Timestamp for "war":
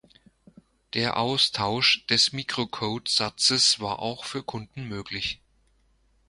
3.79-3.99